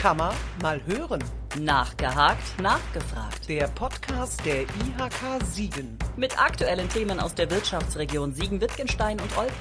[0.00, 1.22] Kann man mal hören.
[1.58, 3.46] Nachgehakt, nachgefragt.
[3.46, 5.98] Der Podcast der IHK Siegen.
[6.16, 9.52] Mit aktuellen Themen aus der Wirtschaftsregion Siegen-Wittgenstein und Olpe.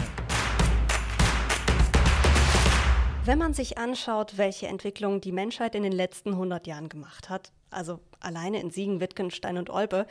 [3.26, 7.52] Wenn man sich anschaut, welche Entwicklung die Menschheit in den letzten 100 Jahren gemacht hat,
[7.70, 10.08] also alleine in Siegen, Wittgenstein und Olpe,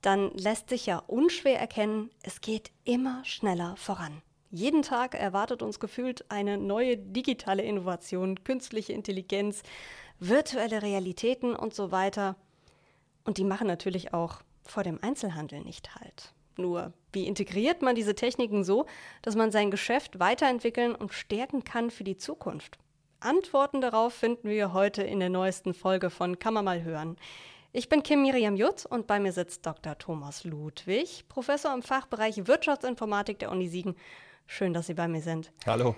[0.00, 4.22] dann lässt sich ja unschwer erkennen, es geht immer schneller voran.
[4.54, 9.62] Jeden Tag erwartet uns gefühlt eine neue digitale Innovation, künstliche Intelligenz,
[10.20, 12.36] virtuelle Realitäten und so weiter.
[13.24, 16.34] Und die machen natürlich auch vor dem Einzelhandel nicht halt.
[16.58, 18.84] Nur, wie integriert man diese Techniken so,
[19.22, 22.76] dass man sein Geschäft weiterentwickeln und stärken kann für die Zukunft?
[23.20, 27.16] Antworten darauf finden wir heute in der neuesten Folge von Kann man mal hören.
[27.72, 29.96] Ich bin Kim Miriam Jutz und bei mir sitzt Dr.
[29.96, 33.96] Thomas Ludwig, Professor im Fachbereich Wirtschaftsinformatik der Uni Siegen.
[34.46, 35.52] Schön, dass Sie bei mir sind.
[35.66, 35.96] Hallo.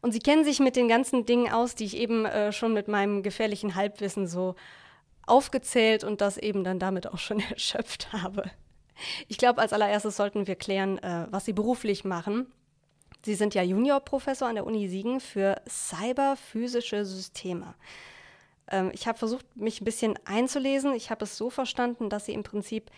[0.00, 2.88] Und Sie kennen sich mit den ganzen Dingen aus, die ich eben äh, schon mit
[2.88, 4.54] meinem gefährlichen Halbwissen so
[5.26, 8.50] aufgezählt und das eben dann damit auch schon erschöpft habe.
[9.28, 12.52] Ich glaube, als allererstes sollten wir klären, äh, was Sie beruflich machen.
[13.24, 17.74] Sie sind ja Juniorprofessor an der Uni Siegen für cyberphysische Systeme.
[18.70, 20.94] Ähm, ich habe versucht, mich ein bisschen einzulesen.
[20.94, 22.90] Ich habe es so verstanden, dass Sie im Prinzip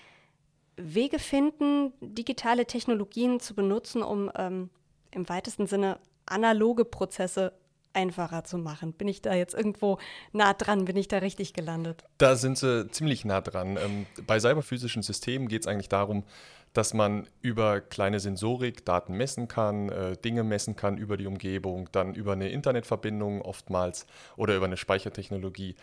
[0.77, 4.71] Wege finden, digitale Technologien zu benutzen, um ähm,
[5.11, 7.53] im weitesten Sinne analoge Prozesse
[7.93, 8.93] einfacher zu machen.
[8.93, 9.99] Bin ich da jetzt irgendwo
[10.33, 10.85] nah dran?
[10.85, 12.05] Bin ich da richtig gelandet?
[12.19, 13.77] Da sind sie ziemlich nah dran.
[13.77, 16.25] Ähm, bei cyberphysischen Systemen geht es eigentlich darum,
[16.73, 21.89] dass man über kleine Sensorik Daten messen kann, äh, Dinge messen kann über die Umgebung,
[21.91, 25.75] dann über eine Internetverbindung oftmals oder über eine Speichertechnologie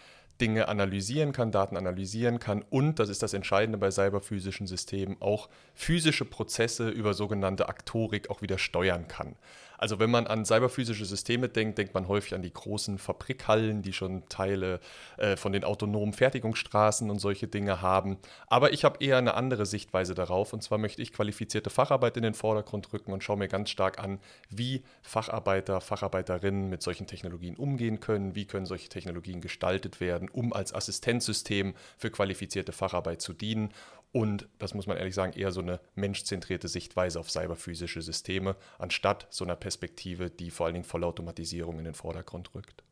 [0.42, 5.50] Dinge analysieren kann, Daten analysieren kann und, das ist das Entscheidende bei cyberphysischen Systemen, auch
[5.74, 9.36] physische Prozesse über sogenannte Aktorik auch wieder steuern kann.
[9.78, 13.94] Also wenn man an cyberphysische Systeme denkt, denkt man häufig an die großen Fabrikhallen, die
[13.94, 14.80] schon Teile
[15.18, 18.18] äh, von den autonomen Fertigungsstraßen und solche Dinge haben.
[18.48, 20.54] Aber ich habe eher eine andere Sichtweise darauf.
[20.54, 24.00] Und zwar möchte ich qualifizierte Facharbeit in den Vordergrund rücken und schaue mir ganz stark
[24.00, 30.30] an, wie Facharbeiter, Facharbeiterinnen mit solchen Technologien umgehen können, wie können solche Technologien gestaltet werden,
[30.30, 33.74] um als Assistenzsystem für qualifizierte Facharbeit zu dienen
[34.12, 39.28] und, das muss man ehrlich sagen, eher so eine menschzentrierte Sichtweise auf cyberphysische Systeme, anstatt
[39.30, 42.84] so einer Perspektive, die vor allen Dingen Vollautomatisierung in den Vordergrund rückt.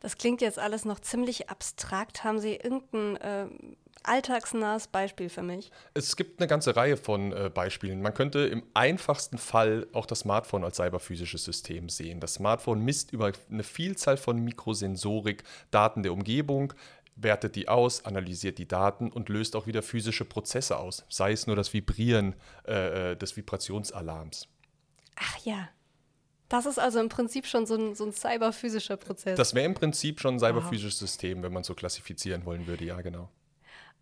[0.00, 2.22] Das klingt jetzt alles noch ziemlich abstrakt.
[2.22, 3.46] Haben Sie irgendein äh,
[4.04, 5.70] alltagsnahes Beispiel für mich?
[5.94, 8.00] Es gibt eine ganze Reihe von äh, Beispielen.
[8.00, 12.20] Man könnte im einfachsten Fall auch das Smartphone als cyberphysisches System sehen.
[12.20, 16.74] Das Smartphone misst über eine Vielzahl von Mikrosensorik Daten der Umgebung,
[17.20, 21.46] wertet die aus, analysiert die Daten und löst auch wieder physische Prozesse aus, sei es
[21.46, 22.34] nur das Vibrieren
[22.66, 24.48] äh, äh, des Vibrationsalarms.
[25.16, 25.68] Ach ja.
[26.48, 29.36] Das ist also im Prinzip schon so ein, so ein cyberphysischer Prozess.
[29.36, 33.00] Das wäre im Prinzip schon ein cyberphysisches System, wenn man so klassifizieren wollen würde, ja,
[33.02, 33.28] genau.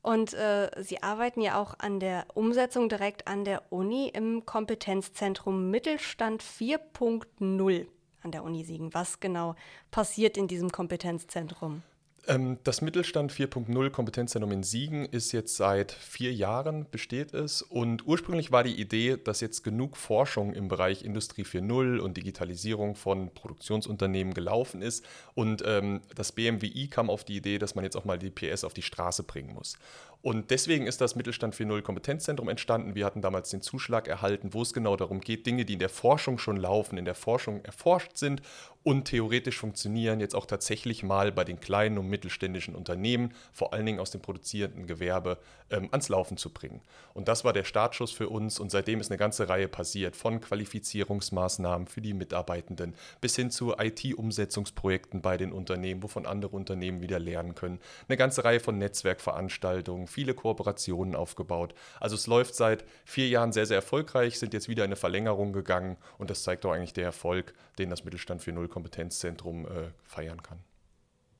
[0.03, 5.71] Und äh, Sie arbeiten ja auch an der Umsetzung direkt an der Uni im Kompetenzzentrum
[5.71, 7.87] Mittelstand 4.0
[8.22, 8.94] an der Uni Siegen.
[8.94, 9.56] Was genau
[9.91, 11.82] passiert in diesem Kompetenzzentrum?
[12.28, 18.06] Ähm, das Mittelstand 4.0 Kompetenzzentrum in Siegen ist jetzt seit vier Jahren besteht es und
[18.06, 23.32] ursprünglich war die Idee, dass jetzt genug Forschung im Bereich Industrie 4.0 und Digitalisierung von
[23.32, 25.04] Produktionsunternehmen gelaufen ist
[25.34, 28.64] und ähm, das BMWI kam auf die Idee, dass man jetzt auch mal die PS
[28.64, 29.78] auf die Straße bringen muss.
[30.22, 32.97] Und deswegen ist das Mittelstand 4.0 Kompetenzzentrum entstanden.
[32.97, 35.88] Wir hatten damals den Zuschlag erhalten, wo es genau darum geht, Dinge, die in der
[35.88, 38.43] Forschung schon laufen, in der Forschung erforscht sind
[38.87, 43.85] und theoretisch funktionieren, jetzt auch tatsächlich mal bei den kleinen und mittelständischen Unternehmen, vor allen
[43.85, 45.39] Dingen aus dem produzierenden Gewerbe,
[45.71, 46.81] ähm, ans Laufen zu bringen.
[47.13, 50.41] Und das war der Startschuss für uns und seitdem ist eine ganze Reihe passiert, von
[50.41, 57.19] Qualifizierungsmaßnahmen für die Mitarbeitenden bis hin zu IT-Umsetzungsprojekten bei den Unternehmen, wovon andere Unternehmen wieder
[57.19, 57.81] lernen können.
[58.07, 61.75] Eine ganze Reihe von Netzwerkveranstaltungen, viele Kooperationen aufgebaut.
[61.99, 65.53] Also es läuft seit vier Jahren sehr, sehr erfolgreich, sind jetzt wieder in eine Verlängerung
[65.53, 70.43] gegangen und das zeigt doch eigentlich der Erfolg, den das Mittelstand 4.0 Kompetenzzentrum äh, feiern
[70.43, 70.58] kann.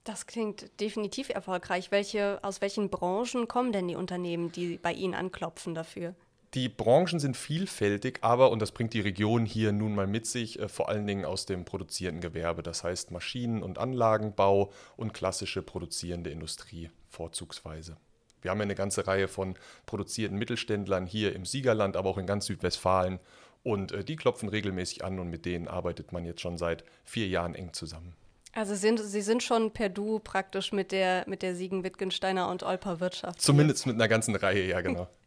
[0.05, 1.91] Das klingt definitiv erfolgreich.
[1.91, 6.15] Welche, aus welchen Branchen kommen denn die Unternehmen, die bei Ihnen anklopfen dafür?
[6.55, 10.59] Die Branchen sind vielfältig, aber, und das bringt die Region hier nun mal mit sich,
[10.59, 15.61] äh, vor allen Dingen aus dem produzierenden Gewerbe, das heißt Maschinen- und Anlagenbau und klassische
[15.61, 17.99] produzierende Industrie vorzugsweise.
[18.41, 22.27] Wir haben ja eine ganze Reihe von produzierten Mittelständlern hier im Siegerland, aber auch in
[22.27, 23.19] ganz Südwestfalen.
[23.67, 27.27] Und äh, die klopfen regelmäßig an und mit denen arbeitet man jetzt schon seit vier
[27.27, 28.15] Jahren eng zusammen.
[28.53, 33.01] Also sind, Sie sind schon per Du praktisch mit der, mit der Siegen-Wittgensteiner und Olper
[33.01, 33.43] Wirtschaft.
[33.43, 33.93] Zumindest hier.
[33.93, 35.09] mit einer ganzen Reihe, ja, genau.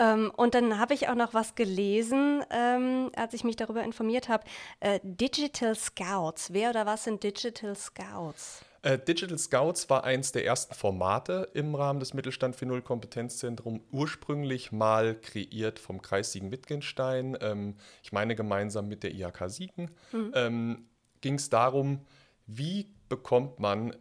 [0.00, 4.28] Ähm, und dann habe ich auch noch was gelesen, ähm, als ich mich darüber informiert
[4.28, 4.44] habe.
[4.78, 6.52] Äh, Digital Scouts.
[6.52, 8.64] Wer oder was sind Digital Scouts?
[8.82, 14.70] Äh, Digital Scouts war eins der ersten Formate im Rahmen des Mittelstand 4.0 Kompetenzzentrum, ursprünglich
[14.70, 20.32] mal kreiert vom Kreis Siegen-Wittgenstein, ähm, ich meine gemeinsam mit der IHK Siegen, mhm.
[20.34, 20.88] ähm,
[21.20, 22.04] ging es darum,
[22.46, 23.94] wie bekommt man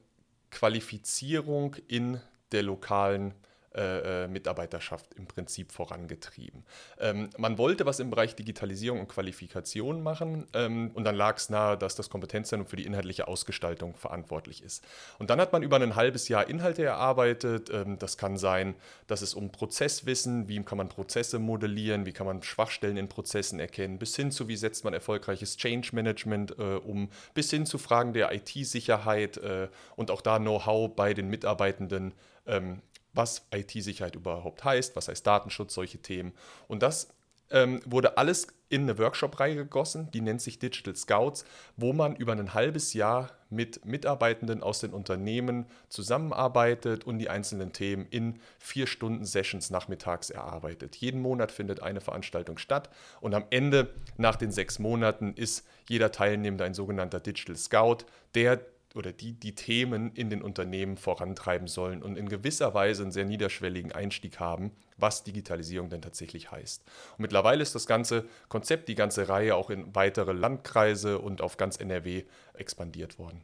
[0.51, 2.21] Qualifizierung in
[2.51, 3.33] der lokalen
[3.77, 6.63] äh, äh, Mitarbeiterschaft im Prinzip vorangetrieben.
[6.99, 11.49] Ähm, man wollte was im Bereich Digitalisierung und Qualifikation machen ähm, und dann lag es
[11.49, 14.83] nahe, dass das Kompetenzzentrum für die inhaltliche Ausgestaltung verantwortlich ist.
[15.19, 17.69] Und dann hat man über ein halbes Jahr Inhalte erarbeitet.
[17.69, 18.73] Ähm, das kann sein,
[19.05, 23.59] dass es um Prozesswissen, wie kann man Prozesse modellieren, wie kann man Schwachstellen in Prozessen
[23.59, 27.77] erkennen, bis hin zu, wie setzt man erfolgreiches Change Management äh, um, bis hin zu
[27.77, 32.13] Fragen der IT-Sicherheit äh, und auch da Know-how bei den Mitarbeitenden
[32.47, 32.81] ähm,
[33.17, 36.33] was IT-Sicherheit überhaupt heißt, was heißt Datenschutz, solche Themen.
[36.67, 37.09] Und das
[37.49, 41.45] ähm, wurde alles in eine Workshop-Reihe gegossen, die nennt sich Digital Scouts,
[41.77, 47.71] wo man über ein halbes Jahr mit Mitarbeitenden aus den Unternehmen zusammenarbeitet und die einzelnen
[47.71, 50.97] Themen in vier Stunden Sessions nachmittags erarbeitet.
[50.97, 52.89] Jeden Monat findet eine Veranstaltung statt
[53.21, 57.99] und am Ende, nach den sechs Monaten, ist jeder Teilnehmende ein sogenannter Digital Scout,
[58.35, 58.59] der
[58.97, 63.25] oder die die Themen in den Unternehmen vorantreiben sollen und in gewisser Weise einen sehr
[63.25, 66.83] niederschwelligen Einstieg haben, was Digitalisierung denn tatsächlich heißt.
[67.17, 71.57] Und mittlerweile ist das ganze Konzept, die ganze Reihe auch in weitere Landkreise und auf
[71.57, 72.23] ganz NRW
[72.53, 73.43] expandiert worden.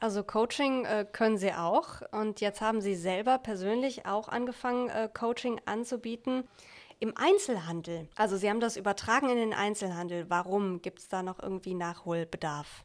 [0.00, 5.08] Also Coaching äh, können Sie auch und jetzt haben Sie selber persönlich auch angefangen, äh,
[5.12, 6.44] Coaching anzubieten.
[7.00, 10.26] Im Einzelhandel, also Sie haben das übertragen in den Einzelhandel.
[10.28, 12.84] Warum gibt es da noch irgendwie Nachholbedarf?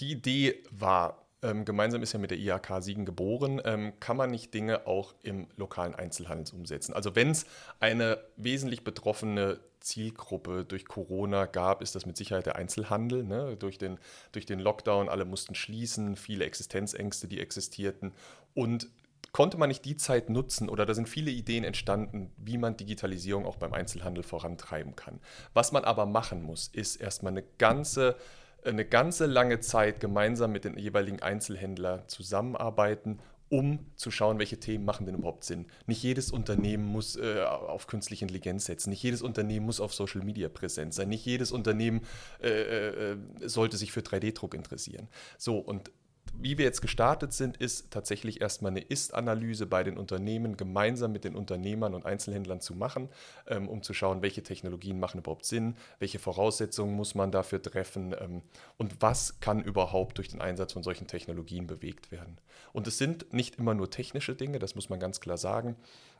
[0.00, 4.30] Die Idee war, ähm, gemeinsam ist ja mit der IHK Siegen geboren, ähm, kann man
[4.30, 6.94] nicht Dinge auch im lokalen Einzelhandel umsetzen.
[6.94, 7.46] Also wenn es
[7.80, 13.24] eine wesentlich betroffene Zielgruppe durch Corona gab, ist das mit Sicherheit der Einzelhandel.
[13.24, 13.56] Ne?
[13.56, 13.98] Durch, den,
[14.32, 18.12] durch den Lockdown, alle mussten schließen, viele Existenzängste, die existierten.
[18.54, 18.88] Und
[19.32, 23.46] konnte man nicht die Zeit nutzen oder da sind viele Ideen entstanden, wie man Digitalisierung
[23.46, 25.20] auch beim Einzelhandel vorantreiben kann.
[25.54, 28.16] Was man aber machen muss, ist erstmal eine ganze
[28.64, 33.20] eine ganze lange Zeit gemeinsam mit den jeweiligen Einzelhändlern zusammenarbeiten,
[33.50, 35.66] um zu schauen, welche Themen machen denn überhaupt Sinn.
[35.86, 40.22] Nicht jedes Unternehmen muss äh, auf künstliche Intelligenz setzen, nicht jedes Unternehmen muss auf Social
[40.22, 42.02] Media präsent sein, nicht jedes Unternehmen
[42.40, 45.08] äh, äh, sollte sich für 3D-Druck interessieren.
[45.36, 45.90] So, und
[46.32, 51.24] wie wir jetzt gestartet sind, ist tatsächlich erstmal eine Ist-Analyse bei den Unternehmen gemeinsam mit
[51.24, 53.08] den Unternehmern und Einzelhändlern zu machen,
[53.46, 58.14] ähm, um zu schauen, welche Technologien machen überhaupt Sinn, welche Voraussetzungen muss man dafür treffen
[58.18, 58.42] ähm,
[58.78, 62.38] und was kann überhaupt durch den Einsatz von solchen Technologien bewegt werden.
[62.72, 65.76] Und es sind nicht immer nur technische Dinge, das muss man ganz klar sagen.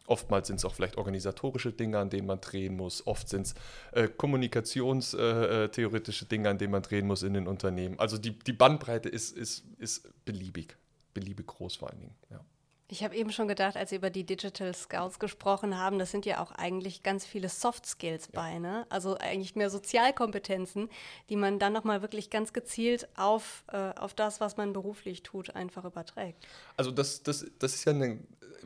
[0.06, 3.06] Oftmals sind es auch vielleicht organisatorische Dinge, an denen man drehen muss.
[3.06, 3.54] Oft sind es
[3.92, 7.96] äh, kommunikationstheoretische äh, Dinge, an denen man drehen muss in den Unternehmen.
[7.98, 10.76] Also die, die Bandbreite ist, ist, ist beliebig,
[11.14, 12.16] beliebig groß vor allen Dingen.
[12.30, 12.40] Ja.
[12.90, 16.26] Ich habe eben schon gedacht, als Sie über die Digital Scouts gesprochen haben, das sind
[16.26, 18.40] ja auch eigentlich ganz viele Soft Skills ja.
[18.40, 18.84] bei, ne?
[18.88, 20.88] Also eigentlich mehr Sozialkompetenzen,
[21.28, 25.54] die man dann nochmal wirklich ganz gezielt auf, äh, auf das, was man beruflich tut,
[25.54, 26.44] einfach überträgt.
[26.76, 28.18] Also das, das, das ist ja eine,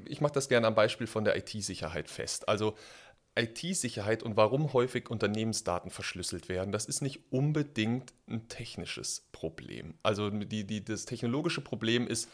[0.06, 2.48] ich mache das gerne am Beispiel von der IT-Sicherheit fest.
[2.48, 2.74] Also
[3.36, 9.94] IT-Sicherheit und warum häufig Unternehmensdaten verschlüsselt werden, das ist nicht unbedingt ein technisches Problem.
[10.02, 12.30] Also die, die, das technologische Problem ist,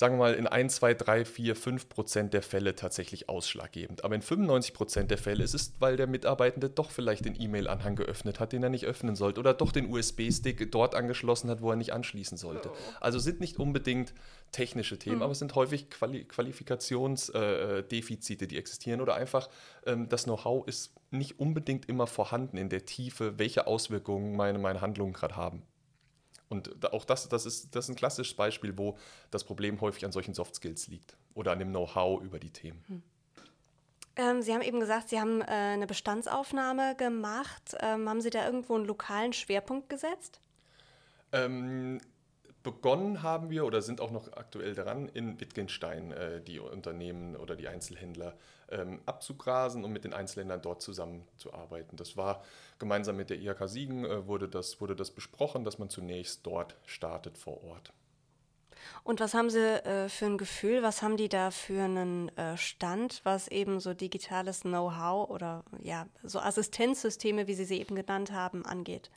[0.00, 4.02] sagen wir mal, in 1, 2, 3, 4, 5 Prozent der Fälle tatsächlich ausschlaggebend.
[4.02, 7.96] Aber in 95 Prozent der Fälle ist es, weil der Mitarbeitende doch vielleicht den E-Mail-Anhang
[7.96, 11.68] geöffnet hat, den er nicht öffnen sollte, oder doch den USB-Stick dort angeschlossen hat, wo
[11.68, 12.70] er nicht anschließen sollte.
[12.98, 14.14] Also sind nicht unbedingt
[14.52, 15.22] technische Themen, mhm.
[15.22, 19.50] aber es sind häufig Quali Qualifikationsdefizite, äh, die existieren oder einfach
[19.84, 24.80] ähm, das Know-how ist nicht unbedingt immer vorhanden in der Tiefe, welche Auswirkungen meine, meine
[24.80, 25.62] Handlungen gerade haben.
[26.50, 28.98] Und auch das, das, ist, das ist ein klassisches Beispiel, wo
[29.30, 32.84] das Problem häufig an solchen Soft Skills liegt oder an dem Know-how über die Themen.
[32.88, 33.02] Hm.
[34.16, 37.76] Ähm, Sie haben eben gesagt, Sie haben äh, eine Bestandsaufnahme gemacht.
[37.78, 40.40] Ähm, haben Sie da irgendwo einen lokalen Schwerpunkt gesetzt?
[41.32, 42.00] Ähm,
[42.62, 47.56] begonnen haben wir oder sind auch noch aktuell daran, in Wittgenstein äh, die Unternehmen oder
[47.56, 48.36] die Einzelhändler
[48.70, 51.96] ähm, abzugrasen und mit den Einzelhändlern dort zusammenzuarbeiten.
[51.96, 52.42] Das war
[52.78, 56.76] gemeinsam mit der IHK Siegen, äh, wurde, das, wurde das besprochen, dass man zunächst dort
[56.86, 57.92] startet vor Ort.
[59.02, 62.56] Und was haben Sie äh, für ein Gefühl, was haben die da für einen äh,
[62.56, 68.32] Stand, was eben so digitales Know-how oder ja, so Assistenzsysteme, wie Sie sie eben genannt
[68.32, 69.10] haben, angeht?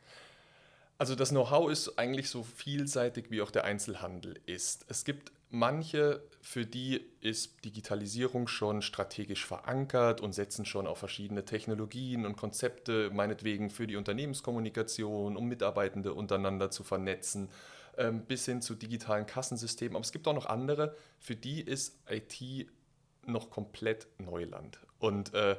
[0.98, 4.86] Also das Know-how ist eigentlich so vielseitig, wie auch der Einzelhandel ist.
[4.88, 11.46] Es gibt manche, für die ist Digitalisierung schon strategisch verankert und setzen schon auf verschiedene
[11.46, 17.50] Technologien und Konzepte, meinetwegen für die Unternehmenskommunikation, um Mitarbeitende untereinander zu vernetzen,
[17.98, 19.96] ähm, bis hin zu digitalen Kassensystemen.
[19.96, 22.68] Aber es gibt auch noch andere, für die ist IT
[23.26, 24.80] noch komplett Neuland.
[25.00, 25.58] Und äh,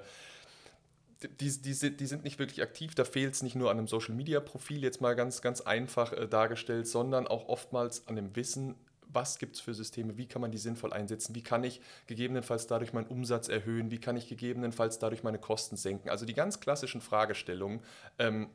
[1.40, 2.94] die, die, die, sind nicht wirklich aktiv.
[2.94, 6.86] Da fehlt es nicht nur an einem Social-Media-Profil, jetzt mal ganz, ganz einfach äh, dargestellt,
[6.86, 8.74] sondern auch oftmals an dem Wissen,
[9.08, 12.66] was gibt es für Systeme, wie kann man die sinnvoll einsetzen, wie kann ich gegebenenfalls
[12.66, 16.10] dadurch meinen Umsatz erhöhen, wie kann ich gegebenenfalls dadurch meine Kosten senken.
[16.10, 17.80] Also die ganz klassischen Fragestellungen
[18.18, 18.48] ähm,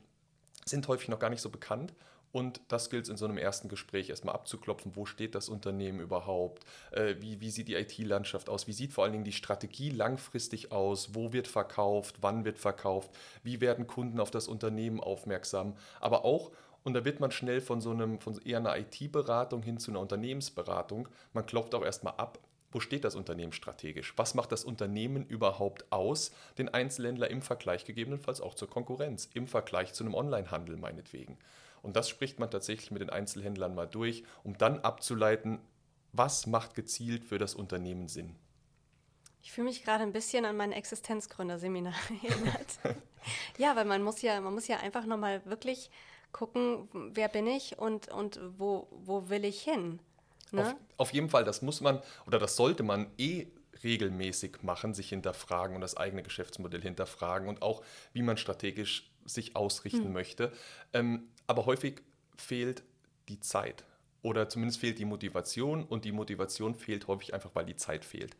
[0.66, 1.94] sind häufig noch gar nicht so bekannt
[2.32, 4.94] und das gilt es in so einem ersten Gespräch erstmal abzuklopfen.
[4.94, 6.64] Wo steht das Unternehmen überhaupt?
[6.92, 8.66] Äh, wie, wie sieht die IT-Landschaft aus?
[8.66, 11.14] Wie sieht vor allen Dingen die Strategie langfristig aus?
[11.14, 12.16] Wo wird verkauft?
[12.20, 13.10] Wann wird verkauft?
[13.42, 15.74] Wie werden Kunden auf das Unternehmen aufmerksam?
[15.98, 16.52] Aber auch,
[16.84, 20.00] und da wird man schnell von so einem, von eher einer IT-Beratung hin zu einer
[20.00, 21.08] Unternehmensberatung.
[21.32, 22.38] Man klopft auch erstmal ab,
[22.72, 24.14] wo steht das Unternehmen strategisch?
[24.16, 29.48] Was macht das Unternehmen überhaupt aus, den Einzelhändler im Vergleich gegebenenfalls auch zur Konkurrenz, im
[29.48, 31.36] Vergleich zu einem Onlinehandel meinetwegen?
[31.82, 35.60] Und das spricht man tatsächlich mit den Einzelhändlern mal durch, um dann abzuleiten,
[36.12, 38.36] was macht gezielt für das Unternehmen Sinn.
[39.42, 42.98] Ich fühle mich gerade ein bisschen an mein Existenzgründerseminar erinnert.
[43.58, 45.90] ja, weil man muss ja, man muss ja einfach nochmal wirklich
[46.32, 50.00] gucken, wer bin ich und, und wo, wo will ich hin.
[50.52, 50.62] Ne?
[50.62, 53.46] Auf, auf jeden Fall, das muss man oder das sollte man eh
[53.82, 57.82] regelmäßig machen, sich hinterfragen und das eigene Geschäftsmodell hinterfragen und auch,
[58.12, 60.12] wie man strategisch sich ausrichten hm.
[60.12, 60.52] möchte.
[60.92, 62.00] Ähm, aber häufig
[62.36, 62.84] fehlt
[63.28, 63.84] die Zeit
[64.22, 68.36] oder zumindest fehlt die Motivation und die Motivation fehlt häufig einfach, weil die Zeit fehlt.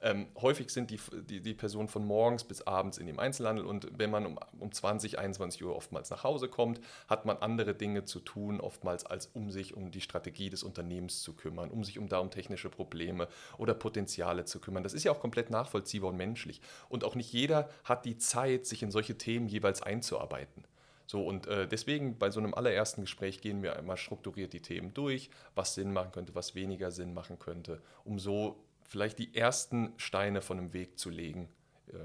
[0.00, 3.88] Ähm, häufig sind die, die, die, Personen von morgens bis abends in dem Einzelhandel und
[3.98, 8.04] wenn man um, um 20, 21 Uhr oftmals nach Hause kommt, hat man andere Dinge
[8.04, 11.98] zu tun, oftmals als um sich um die Strategie des Unternehmens zu kümmern, um sich
[11.98, 13.26] um da um technische Probleme
[13.58, 14.84] oder Potenziale zu kümmern.
[14.84, 16.60] Das ist ja auch komplett nachvollziehbar und menschlich.
[16.88, 20.64] Und auch nicht jeder hat die Zeit, sich in solche Themen jeweils einzuarbeiten.
[21.12, 24.94] So, und äh, deswegen bei so einem allerersten Gespräch gehen wir einmal strukturiert die Themen
[24.94, 29.92] durch, was Sinn machen könnte, was weniger Sinn machen könnte, um so vielleicht die ersten
[29.98, 31.50] Steine von einem Weg zu legen,
[31.88, 31.96] äh,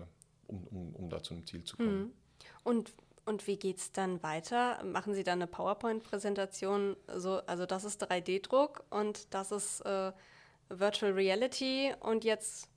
[0.48, 2.02] um, um, um da zu einem Ziel zu kommen.
[2.02, 2.12] Mhm.
[2.66, 4.84] Und und wie es dann weiter?
[4.84, 6.98] Machen Sie dann eine PowerPoint-Präsentation?
[7.16, 10.12] So, also das ist 3D-Druck und das ist äh,
[10.68, 12.70] Virtual Reality und jetzt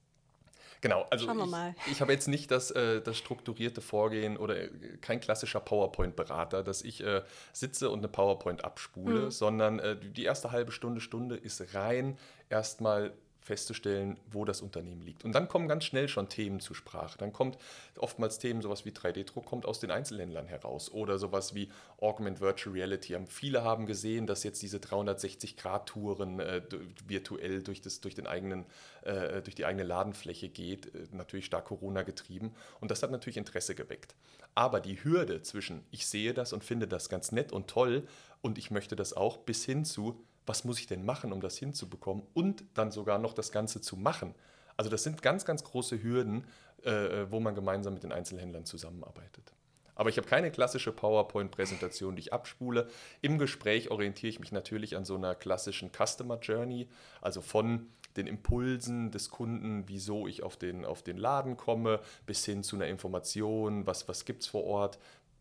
[0.81, 4.71] Genau, also ich, ich habe jetzt nicht das, äh, das strukturierte Vorgehen oder äh,
[5.01, 7.23] kein klassischer PowerPoint-Berater, dass ich äh,
[7.53, 9.31] sitze und eine PowerPoint abspule, mhm.
[9.31, 12.17] sondern äh, die erste halbe Stunde, Stunde ist rein
[12.49, 15.25] erstmal festzustellen, wo das Unternehmen liegt.
[15.25, 17.19] Und dann kommen ganz schnell schon Themen zur Sprache.
[17.19, 17.59] Dann kommt
[17.99, 21.71] oftmals Themen, sowas wie 3D-Druck kommt aus den Einzelhändlern heraus oder sowas wie
[22.01, 23.17] Augment Virtual Reality.
[23.27, 26.63] Viele haben gesehen, dass jetzt diese 360-Grad-Touren äh,
[27.07, 28.67] virtuell durch, das, durch, den eigenen,
[29.03, 32.55] äh, durch die eigene Ladenfläche geht, äh, natürlich stark Corona getrieben.
[32.81, 34.15] Und das hat natürlich Interesse geweckt.
[34.55, 38.07] Aber die Hürde zwischen ich sehe das und finde das ganz nett und toll
[38.43, 41.57] und ich möchte das auch bis hin zu was muss ich denn machen, um das
[41.59, 44.35] hinzubekommen und dann sogar noch das Ganze zu machen.
[44.77, 46.45] Also das sind ganz, ganz große Hürden,
[46.83, 49.53] äh, wo man gemeinsam mit den Einzelhändlern zusammenarbeitet.
[49.95, 52.89] Aber ich habe keine klassische PowerPoint-Präsentation, die ich abspule.
[53.23, 56.89] Im Gespräch orientiere ich mich natürlich an so einer klassischen Customer Journey,
[57.21, 62.45] also von den Impulsen des Kunden, wieso ich auf den, auf den Laden komme, bis
[62.45, 64.99] hin zu einer Information, was, was gibt es vor Ort,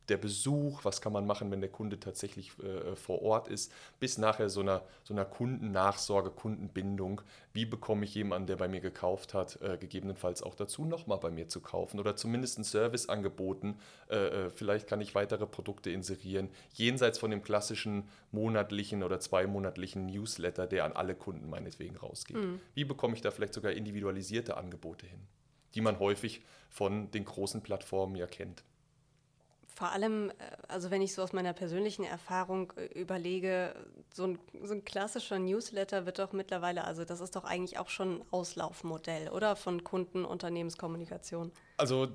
[0.10, 4.18] der Besuch, was kann man machen, wenn der Kunde tatsächlich äh, vor Ort ist, bis
[4.18, 7.22] nachher so einer, so einer Kundennachsorge, Kundenbindung.
[7.54, 11.32] Wie bekomme ich jemanden, der bei mir gekauft hat, äh, gegebenenfalls auch dazu, nochmal bei
[11.32, 13.80] mir zu kaufen oder zumindest ein Service angeboten.
[14.10, 20.08] Äh, äh, vielleicht kann ich weitere Produkte inserieren, jenseits von dem klassischen monatlichen oder zweimonatlichen
[20.08, 22.38] Newsletter, der an alle Kunden meinetwegen rausgeht.
[22.38, 22.60] Mhm.
[22.74, 25.20] Wie bekomme ich da vielleicht sogar individualisierte Angebote hin,
[25.75, 28.63] die man häufig von den großen Plattformen ja kennt
[29.80, 30.34] vor allem, äh,
[30.68, 33.74] also wenn ich so aus meiner persönlichen Erfahrung äh, überlege,
[34.14, 37.88] so ein, so ein, klassischer Newsletter wird doch mittlerweile, also das ist doch eigentlich auch
[37.88, 39.56] schon ein Auslaufmodell, oder?
[39.56, 41.54] Von Kunden-Unternehmenskommunikation.
[41.78, 42.08] Also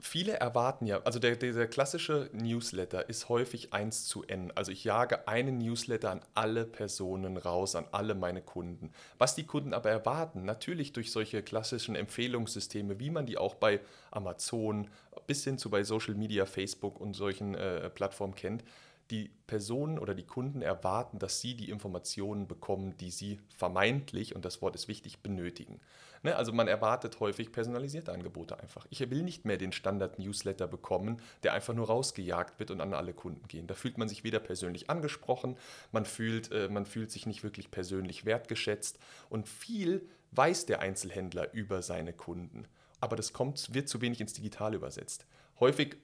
[0.00, 4.52] viele erwarten ja, also der, der, der, klassische Newsletter ist häufig 1 zu N.
[4.54, 8.92] Also ich jage einen Newsletter an alle Personen raus, an alle meine Kunden.
[9.18, 13.80] Was die Kunden aber erwarten, natürlich durch solche klassischen Empfehlungssysteme, wie man die auch bei
[14.10, 14.88] Amazon
[15.26, 18.64] bis hin zu bei Social Media, Facebook und solchen äh, Plattformen kennt,
[19.12, 24.44] die Personen oder die Kunden erwarten, dass sie die Informationen bekommen, die sie vermeintlich, und
[24.44, 25.80] das Wort ist wichtig, benötigen.
[26.22, 26.34] Ne?
[26.34, 28.86] Also man erwartet häufig personalisierte Angebote einfach.
[28.90, 33.12] Ich will nicht mehr den Standard-Newsletter bekommen, der einfach nur rausgejagt wird und an alle
[33.12, 33.66] Kunden gehen.
[33.66, 35.56] Da fühlt man sich weder persönlich angesprochen,
[35.92, 41.52] man fühlt, äh, man fühlt sich nicht wirklich persönlich wertgeschätzt und viel weiß der Einzelhändler
[41.52, 42.66] über seine Kunden.
[43.00, 45.26] Aber das kommt, wird zu wenig ins Digitale übersetzt.
[45.60, 45.96] Häufig,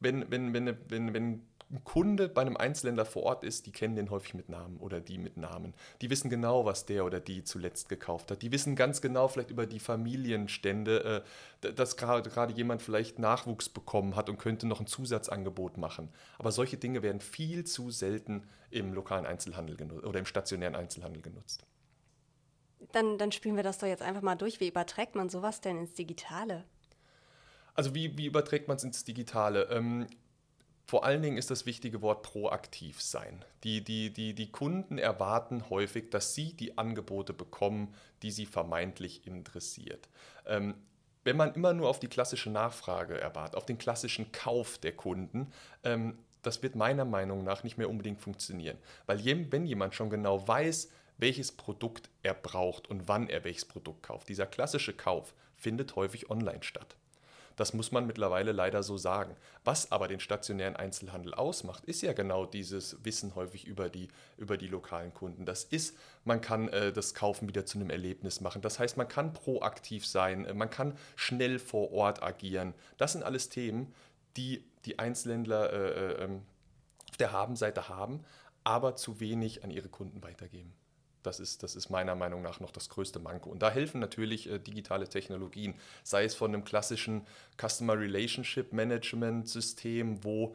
[0.00, 3.96] wenn, wenn, wenn, wenn, wenn ein Kunde bei einem Einzelhändler vor Ort ist, die kennen
[3.96, 5.74] den häufig mit Namen oder die mit Namen.
[6.00, 8.42] Die wissen genau, was der oder die zuletzt gekauft hat.
[8.42, 11.24] Die wissen ganz genau vielleicht über die Familienstände,
[11.62, 16.10] äh, dass gerade jemand vielleicht Nachwuchs bekommen hat und könnte noch ein Zusatzangebot machen.
[16.38, 21.66] Aber solche Dinge werden viel zu selten im lokalen Einzelhandel oder im stationären Einzelhandel genutzt.
[22.92, 24.60] Dann, dann spielen wir das doch jetzt einfach mal durch.
[24.60, 26.64] Wie überträgt man sowas denn ins Digitale?
[27.76, 29.68] Also wie, wie überträgt man es ins Digitale?
[29.70, 30.06] Ähm,
[30.86, 33.44] vor allen Dingen ist das wichtige Wort proaktiv sein.
[33.64, 37.92] Die, die, die, die Kunden erwarten häufig, dass sie die Angebote bekommen,
[38.22, 40.08] die sie vermeintlich interessiert.
[40.46, 40.74] Ähm,
[41.24, 45.52] wenn man immer nur auf die klassische Nachfrage erwartet, auf den klassischen Kauf der Kunden,
[45.82, 48.78] ähm, das wird meiner Meinung nach nicht mehr unbedingt funktionieren.
[49.06, 54.04] Weil wenn jemand schon genau weiß, welches Produkt er braucht und wann er welches Produkt
[54.04, 56.96] kauft, dieser klassische Kauf findet häufig online statt.
[57.56, 59.34] Das muss man mittlerweile leider so sagen.
[59.64, 64.58] Was aber den stationären Einzelhandel ausmacht, ist ja genau dieses Wissen häufig über die, über
[64.58, 65.46] die lokalen Kunden.
[65.46, 68.60] Das ist, man kann äh, das Kaufen wieder zu einem Erlebnis machen.
[68.60, 72.74] Das heißt, man kann proaktiv sein, äh, man kann schnell vor Ort agieren.
[72.98, 73.94] Das sind alles Themen,
[74.36, 76.42] die die Einzelhändler äh, äh, ähm,
[77.10, 78.24] auf der Habenseite haben,
[78.64, 80.72] aber zu wenig an ihre Kunden weitergeben.
[81.26, 83.50] Das ist, das ist meiner Meinung nach noch das größte Manko.
[83.50, 87.26] Und da helfen natürlich äh, digitale Technologien, sei es von einem klassischen
[87.60, 90.54] Customer Relationship Management System, wo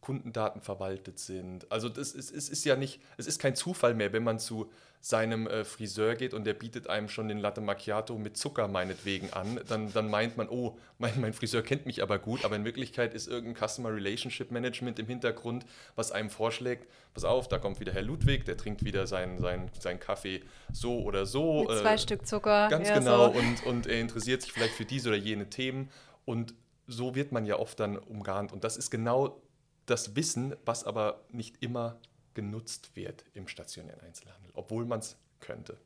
[0.00, 1.70] Kundendaten verwaltet sind.
[1.70, 4.70] Also das ist, es ist ja nicht, es ist kein Zufall mehr, wenn man zu
[5.02, 9.32] seinem äh, Friseur geht und der bietet einem schon den Latte Macchiato mit Zucker meinetwegen
[9.32, 12.66] an, dann, dann meint man, oh, mein, mein Friseur kennt mich aber gut, aber in
[12.66, 15.64] Wirklichkeit ist irgendein Customer Relationship Management im Hintergrund,
[15.96, 19.70] was einem vorschlägt, pass auf, da kommt wieder Herr Ludwig, der trinkt wieder seinen sein,
[19.78, 21.64] sein Kaffee so oder so.
[21.64, 22.68] Mit zwei äh, Stück Zucker.
[22.68, 23.38] Ganz ja, genau so.
[23.38, 25.88] und, und er interessiert sich vielleicht für diese oder jene Themen
[26.26, 26.52] und
[26.86, 29.40] so wird man ja oft dann umgarnt und das ist genau
[29.86, 31.98] das Wissen, was aber nicht immer
[32.34, 35.78] genutzt wird im stationären Einzelhandel, obwohl man es könnte.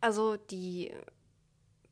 [0.00, 0.92] Also die,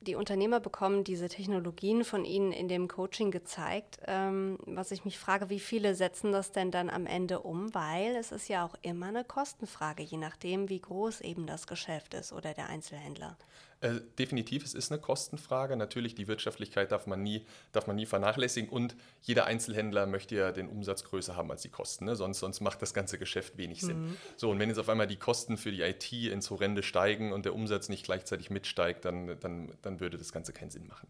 [0.00, 3.98] die Unternehmer bekommen diese Technologien von Ihnen in dem Coaching gezeigt.
[4.07, 7.74] Ähm, was ich mich frage, wie viele setzen das denn dann am Ende um?
[7.74, 12.14] Weil es ist ja auch immer eine Kostenfrage, je nachdem, wie groß eben das Geschäft
[12.14, 13.37] ist oder der Einzelhändler.
[13.80, 15.76] Äh, definitiv, es ist eine Kostenfrage.
[15.76, 20.50] Natürlich, die Wirtschaftlichkeit darf man nie, darf man nie vernachlässigen und jeder Einzelhändler möchte ja
[20.50, 22.06] den Umsatz größer haben als die Kosten.
[22.06, 22.16] Ne?
[22.16, 24.06] Sonst, sonst macht das ganze Geschäft wenig Sinn.
[24.06, 24.16] Mhm.
[24.36, 27.44] So, und wenn jetzt auf einmal die Kosten für die IT ins Horrende steigen und
[27.44, 31.08] der Umsatz nicht gleichzeitig mitsteigt, dann, dann, dann würde das Ganze keinen Sinn machen.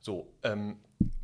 [0.00, 0.78] So, ähm,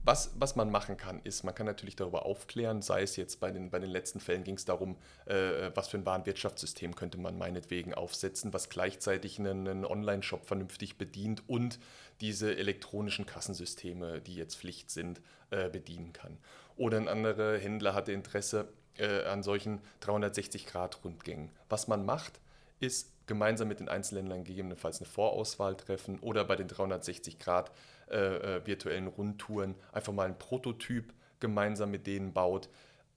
[0.04, 3.50] was, was man machen kann, ist, man kann natürlich darüber aufklären, sei es jetzt bei
[3.50, 7.38] den, bei den letzten Fällen ging es darum, äh, was für ein Warenwirtschaftssystem könnte man
[7.38, 11.78] meinetwegen aufsetzen, was gleichzeitig einen, einen Online-Shop vernünftig bedient und
[12.20, 16.36] diese elektronischen Kassensysteme, die jetzt Pflicht sind, äh, bedienen kann.
[16.76, 21.50] Oder ein anderer Händler hatte Interesse äh, an solchen 360-Grad-Rundgängen.
[21.68, 22.40] Was man macht,
[22.80, 27.70] ist gemeinsam mit den Einzelhändlern gegebenenfalls eine Vorauswahl treffen oder bei den 360 Grad
[28.10, 32.68] äh, äh, virtuellen Rundtouren einfach mal ein Prototyp gemeinsam mit denen baut.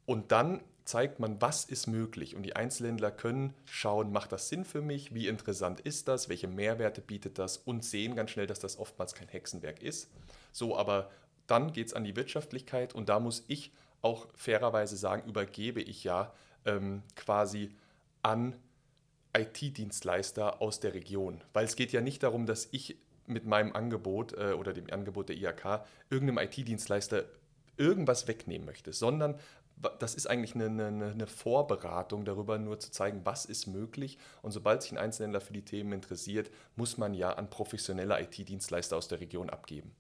[0.05, 2.35] Und dann zeigt man, was ist möglich.
[2.35, 6.47] Und die Einzelhändler können schauen, macht das Sinn für mich, wie interessant ist das, welche
[6.47, 10.09] Mehrwerte bietet das und sehen ganz schnell, dass das oftmals kein Hexenwerk ist.
[10.51, 11.11] So, aber
[11.45, 16.03] dann geht es an die Wirtschaftlichkeit und da muss ich auch fairerweise sagen, übergebe ich
[16.03, 16.33] ja
[16.65, 17.71] ähm, quasi
[18.21, 18.55] an
[19.35, 21.43] IT-Dienstleister aus der Region.
[21.53, 25.29] Weil es geht ja nicht darum, dass ich mit meinem Angebot äh, oder dem Angebot
[25.29, 27.25] der IHK irgendeinem IT-Dienstleister
[27.77, 29.35] irgendwas wegnehmen möchte, sondern
[29.99, 34.17] das ist eigentlich eine, eine, eine, Vorberatung darüber, nur zu zeigen, was ist möglich.
[34.41, 38.97] Und sobald sich ein Einzelhändler für die Themen interessiert, muss man ja an professionelle IT-Dienstleister
[38.97, 39.95] aus der Region abgeben.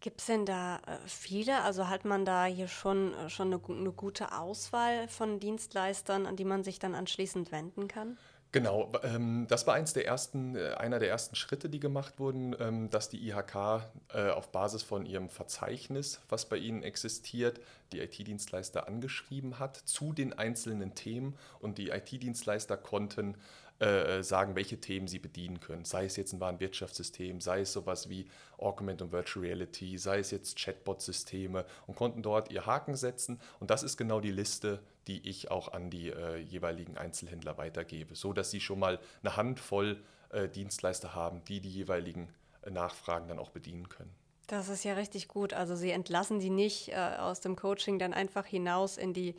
[0.00, 1.62] Gibt es denn da äh, viele?
[1.62, 6.36] Also hat man da hier schon, äh, schon eine, eine gute Auswahl von Dienstleistern, an
[6.36, 8.18] die man sich dann anschließend wenden kann?
[8.56, 12.56] Genau, ähm, das war eins der ersten, äh, einer der ersten Schritte, die gemacht wurden,
[12.58, 13.82] ähm, dass die IHK
[14.14, 17.60] äh, auf Basis von ihrem Verzeichnis, was bei ihnen existiert,
[17.92, 21.36] die IT-Dienstleister angeschrieben hat zu den einzelnen Themen.
[21.60, 23.36] Und die IT-Dienstleister konnten
[23.78, 25.84] äh, sagen, welche Themen sie bedienen können.
[25.84, 28.26] Sei es jetzt ein Warenwirtschaftssystem, sei es sowas wie
[28.58, 33.38] Augment und Virtual Reality, sei es jetzt Chatbot-Systeme und konnten dort ihr Haken setzen.
[33.60, 38.14] Und das ist genau die Liste, die ich auch an die äh, jeweiligen Einzelhändler weitergebe,
[38.14, 42.28] so dass sie schon mal eine Handvoll äh, Dienstleister haben, die die jeweiligen
[42.62, 44.14] äh, Nachfragen dann auch bedienen können.
[44.46, 45.52] Das ist ja richtig gut.
[45.52, 49.34] Also Sie entlassen die nicht äh, aus dem Coaching dann einfach hinaus in die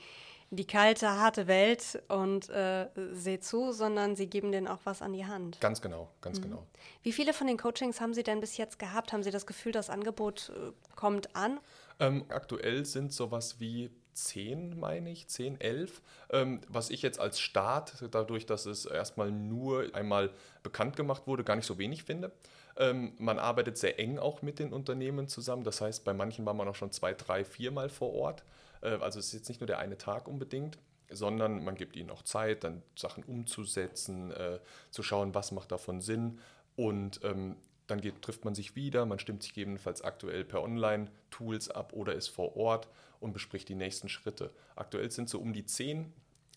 [0.49, 5.13] die kalte, harte Welt und äh, seht zu, sondern sie geben denen auch was an
[5.13, 5.59] die Hand.
[5.59, 6.43] Ganz genau, ganz mhm.
[6.43, 6.67] genau.
[7.03, 9.11] Wie viele von den Coachings haben Sie denn bis jetzt gehabt?
[9.11, 11.59] Haben Sie das Gefühl, das Angebot äh, kommt an?
[11.99, 16.01] Ähm, aktuell sind sowas wie zehn, meine ich, zehn, elf.
[16.31, 20.31] Ähm, was ich jetzt als Start, dadurch, dass es erstmal nur einmal
[20.63, 22.31] bekannt gemacht wurde, gar nicht so wenig finde.
[22.77, 25.63] Ähm, man arbeitet sehr eng auch mit den Unternehmen zusammen.
[25.63, 28.43] Das heißt, bei manchen war man auch schon zwei, drei, viermal vor Ort.
[28.87, 30.77] Äh, also es ist jetzt nicht nur der eine Tag unbedingt,
[31.09, 34.59] sondern man gibt ihnen auch Zeit, dann Sachen umzusetzen, äh,
[34.91, 36.39] zu schauen, was macht davon Sinn.
[36.75, 37.55] Und ähm,
[37.87, 42.13] dann geht, trifft man sich wieder, man stimmt sich gegebenenfalls aktuell per Online-Tools ab oder
[42.13, 42.87] ist vor Ort
[43.19, 44.51] und bespricht die nächsten Schritte.
[44.75, 46.13] Aktuell sind so um die zehn.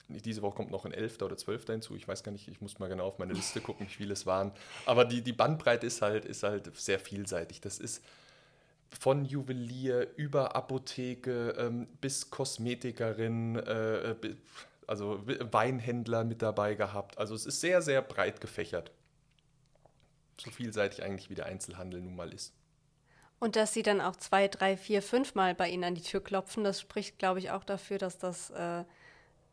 [0.09, 1.95] Diese Woche kommt noch ein Elfter oder Zwölfter hinzu.
[1.95, 4.27] Ich weiß gar nicht, ich muss mal genau auf meine Liste gucken, wie viele es
[4.27, 4.51] waren.
[4.85, 7.61] Aber die, die Bandbreite ist halt, ist halt sehr vielseitig.
[7.61, 8.03] Das ist
[8.99, 14.37] von Juwelier über Apotheke ähm, bis Kosmetikerin, äh, äh
[14.87, 17.17] also Weinhändler mit dabei gehabt.
[17.17, 18.91] Also es ist sehr, sehr breit gefächert.
[20.41, 22.53] So vielseitig eigentlich wie der Einzelhandel nun mal ist.
[23.39, 26.23] Und dass sie dann auch zwei, drei, vier, fünf Mal bei Ihnen an die Tür
[26.23, 28.85] klopfen, das spricht, glaube ich, auch dafür, dass das äh,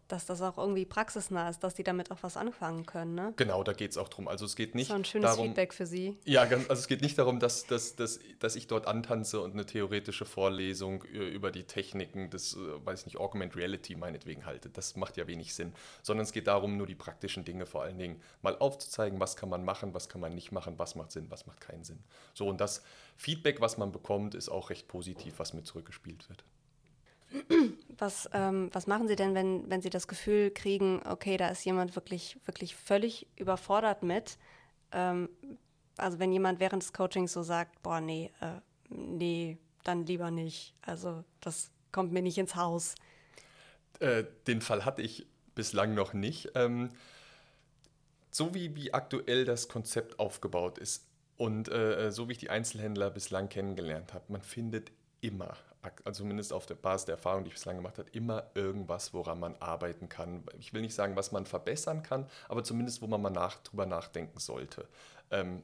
[0.08, 3.16] dass das auch irgendwie praxisnah ist, dass die damit auch was anfangen können.
[3.16, 3.34] Ne?
[3.36, 4.28] Genau, da geht es auch drum.
[4.28, 6.18] Also es geht nicht so ein schönes darum, Feedback für Sie.
[6.26, 9.66] Ja, also es geht nicht darum, dass, dass, dass, dass ich dort antanze und eine
[9.66, 14.70] theoretische Vorlesung über die Techniken des, äh, weiß ich nicht, Augment Reality meinetwegen halte.
[14.70, 15.74] Das macht ja wenig Sinn.
[16.04, 19.50] Sondern es geht darum, nur die praktischen Dinge vor allen Dingen mal aufzuzeigen, was kann
[19.50, 22.00] man machen, was kann man nicht machen, was macht Sinn, was macht keinen Sinn.
[22.34, 22.84] So, und das
[23.18, 26.44] Feedback, was man bekommt, ist auch recht positiv, was mir zurückgespielt wird.
[27.98, 31.66] Was, ähm, was machen Sie denn, wenn, wenn Sie das Gefühl kriegen, okay, da ist
[31.66, 34.38] jemand wirklich, wirklich völlig überfordert mit?
[34.92, 35.30] Ähm,
[35.98, 40.74] also wenn jemand während des Coachings so sagt, boah, nee, äh, nee, dann lieber nicht.
[40.82, 42.96] Also das kommt mir nicht ins Haus.
[44.00, 46.52] Äh, den Fall hatte ich bislang noch nicht.
[46.56, 46.92] Ähm,
[48.30, 53.10] so wie, wie aktuell das Konzept aufgebaut ist und äh, so wie ich die Einzelhändler
[53.10, 55.58] bislang kennengelernt habe, man findet immer
[56.04, 59.40] also zumindest auf der Basis der Erfahrung, die ich bislang gemacht habe, immer irgendwas, woran
[59.40, 60.44] man arbeiten kann.
[60.60, 63.86] Ich will nicht sagen, was man verbessern kann, aber zumindest, wo man mal nach, drüber
[63.86, 64.88] nachdenken sollte.
[65.32, 65.64] Ähm,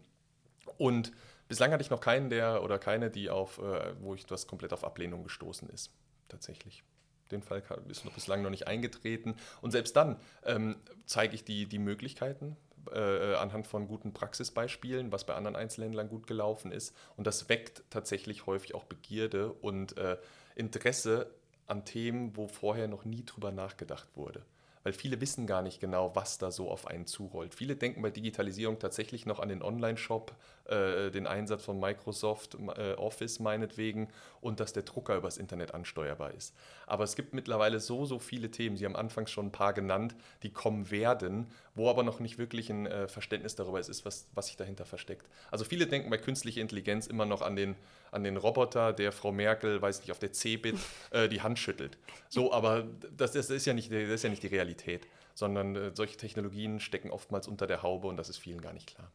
[0.77, 1.11] und
[1.47, 4.73] bislang hatte ich noch keinen, der oder keine, die auf, äh, wo ich das komplett
[4.73, 5.91] auf Ablehnung gestoßen ist.
[6.29, 6.83] Tatsächlich.
[7.31, 9.35] Den Fall ist noch bislang noch nicht eingetreten.
[9.61, 12.57] Und selbst dann ähm, zeige ich die, die Möglichkeiten,
[12.91, 16.95] äh, anhand von guten Praxisbeispielen, was bei anderen Einzelhändlern gut gelaufen ist.
[17.17, 20.17] Und das weckt tatsächlich häufig auch Begierde und äh,
[20.55, 21.31] Interesse
[21.67, 24.43] an Themen, wo vorher noch nie drüber nachgedacht wurde
[24.83, 27.55] weil viele wissen gar nicht genau, was da so auf einen zurollt.
[27.55, 30.33] Viele denken bei Digitalisierung tatsächlich noch an den Online-Shop,
[30.65, 34.09] äh, den Einsatz von Microsoft äh, Office meinetwegen
[34.41, 36.53] und dass der Drucker übers Internet ansteuerbar ist.
[36.85, 40.15] Aber es gibt mittlerweile so, so viele Themen, Sie haben anfangs schon ein paar genannt,
[40.43, 44.47] die kommen werden, wo aber noch nicht wirklich ein äh, Verständnis darüber ist, was, was
[44.47, 45.27] sich dahinter versteckt.
[45.49, 47.75] Also viele denken bei künstlicher Intelligenz immer noch an den,
[48.13, 50.77] an den Roboter, der Frau Merkel, weiß nicht, auf der C-Bit
[51.11, 51.97] äh, die Hand schüttelt.
[52.29, 54.93] So, aber das, das, ist ja nicht, das ist ja nicht die Realität.
[54.93, 58.73] Realität, sondern äh, solche Technologien stecken oftmals unter der Haube und das ist vielen gar
[58.73, 59.11] nicht klar.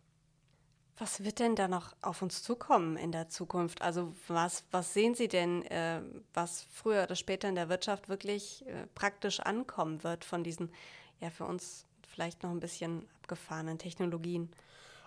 [0.96, 3.82] Was wird denn da noch auf uns zukommen in der Zukunft?
[3.82, 6.00] Also was, was sehen Sie denn, äh,
[6.34, 10.72] was früher oder später in der Wirtschaft wirklich äh, praktisch ankommen wird von diesen,
[11.20, 14.50] ja für uns vielleicht noch ein bisschen abgefahrenen Technologien?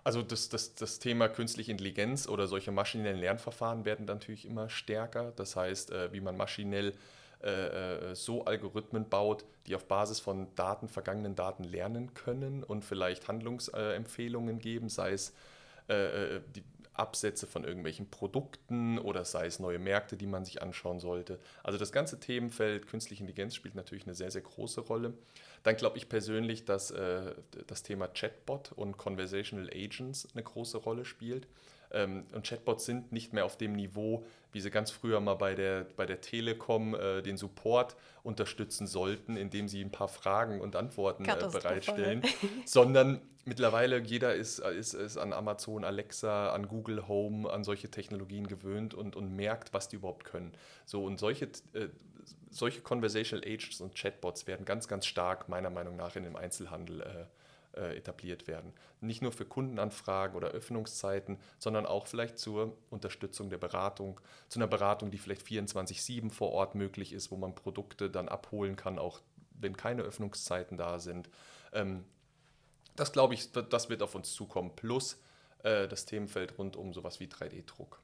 [0.04, 5.32] Also das, das, das Thema künstliche Intelligenz oder solche maschinellen Lernverfahren werden natürlich immer stärker.
[5.36, 6.94] Das heißt, äh, wie man maschinell
[7.44, 12.84] äh, äh, so Algorithmen baut, die auf Basis von Daten, vergangenen Daten lernen können und
[12.84, 15.34] vielleicht Handlungsempfehlungen geben, sei es
[15.90, 21.40] die Absätze von irgendwelchen Produkten oder sei es neue Märkte, die man sich anschauen sollte.
[21.64, 25.14] Also das ganze Themenfeld künstliche Intelligenz spielt natürlich eine sehr, sehr große Rolle.
[25.64, 27.34] Dann glaube ich persönlich, dass äh,
[27.68, 31.48] das Thema Chatbot und Conversational Agents eine große Rolle spielt.
[31.92, 35.56] Ähm, und Chatbots sind nicht mehr auf dem Niveau, wie sie ganz früher mal bei
[35.56, 40.76] der, bei der Telekom äh, den Support unterstützen sollten, indem sie ein paar Fragen und
[40.76, 42.22] Antworten äh, bereitstellen,
[42.66, 48.48] sondern mittlerweile jeder ist, ist, ist an Amazon Alexa, an Google Home, an solche Technologien
[48.48, 50.54] gewöhnt und, und merkt, was die überhaupt können.
[50.86, 51.88] So und solche, äh,
[52.50, 57.02] solche Conversational Agents und Chatbots werden ganz, ganz stark meiner Meinung nach in dem Einzelhandel
[57.02, 57.26] äh,
[57.76, 58.74] äh, etabliert werden.
[59.00, 64.68] Nicht nur für Kundenanfragen oder Öffnungszeiten, sondern auch vielleicht zur Unterstützung der Beratung, zu einer
[64.68, 69.22] Beratung, die vielleicht 24-7 vor Ort möglich ist, wo man Produkte dann abholen kann, auch
[69.52, 71.30] wenn keine Öffnungszeiten da sind.
[71.74, 72.04] Ähm,
[72.96, 74.76] das glaube ich, das wird auf uns zukommen.
[74.76, 75.20] Plus
[75.64, 78.02] äh, das Themenfeld rund um sowas wie 3D-Druck.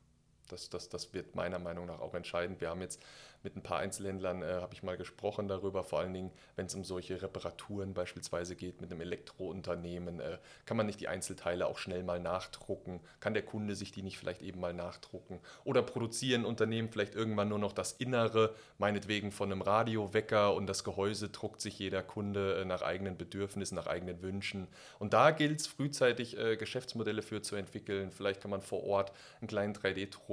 [0.48, 2.62] Das, das, das wird meiner Meinung nach auch entscheidend.
[2.62, 3.02] Wir haben jetzt
[3.44, 6.76] mit ein paar Einzelhändlern, äh, habe ich mal gesprochen darüber, vor allen Dingen, wenn es
[6.76, 11.78] um solche Reparaturen beispielsweise geht mit einem Elektrounternehmen, äh, kann man nicht die Einzelteile auch
[11.78, 13.00] schnell mal nachdrucken?
[13.20, 15.40] Kann der Kunde sich die nicht vielleicht eben mal nachdrucken?
[15.64, 20.84] Oder produzieren Unternehmen vielleicht irgendwann nur noch das Innere, meinetwegen von einem Radiowecker und das
[20.84, 24.68] Gehäuse druckt sich jeder Kunde äh, nach eigenen Bedürfnissen, nach eigenen Wünschen.
[25.00, 28.12] Und da gilt es frühzeitig, äh, Geschäftsmodelle für zu entwickeln.
[28.12, 29.74] Vielleicht kann man vor Ort einen kleinen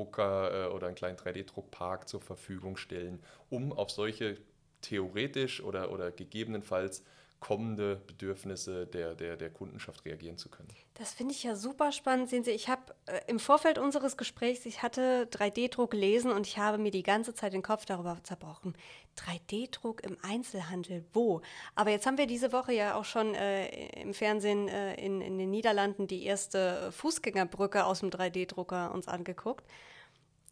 [0.04, 4.38] 3D-Drucker äh, oder einen kleinen 3D-Druckpark zur Verfügung stellen stellen, um auf solche
[4.80, 7.04] theoretisch oder, oder gegebenenfalls
[7.44, 10.68] kommende Bedürfnisse der, der, der Kundenschaft reagieren zu können.
[10.94, 12.30] Das finde ich ja super spannend.
[12.30, 16.57] Sehen Sie, ich habe äh, im Vorfeld unseres Gesprächs, ich hatte 3D-Druck gelesen und ich
[16.57, 18.74] habe mir die ganze Zeit den Kopf darüber zerbrochen.
[19.18, 21.42] 3D-Druck im Einzelhandel, wo?
[21.74, 25.37] Aber jetzt haben wir diese Woche ja auch schon äh, im Fernsehen äh, in, in
[25.37, 29.66] den Niederlanden die erste Fußgängerbrücke aus dem 3D-Drucker uns angeguckt.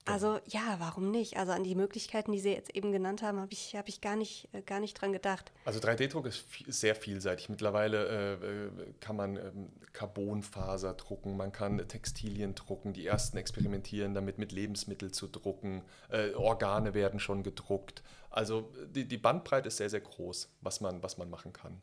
[0.04, 1.36] Also ja, warum nicht?
[1.36, 4.16] Also an die Möglichkeiten, die Sie jetzt eben genannt haben, habe ich, hab ich gar,
[4.16, 5.52] nicht, äh, gar nicht dran gedacht.
[5.64, 7.48] Also 3D-Druck ist sehr vielseitig.
[7.48, 14.12] Mittlerweile äh, äh, kann man ähm, Carbonfaser drucken, man kann Textilien drucken, die ersten experimentieren
[14.14, 18.02] damit mit Lebensmitteln zu drucken, äh, Organe werden schon gedruckt.
[18.28, 21.80] Also die, die Bandbreite ist sehr, sehr groß, was man, was man machen kann.